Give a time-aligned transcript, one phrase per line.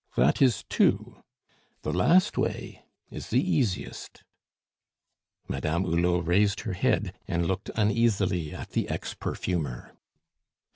[0.15, 1.21] That is two.
[1.83, 4.23] The last way is the easiest"
[5.47, 9.93] Madame Hulot raised her head, and looked uneasily at the ex perfumer.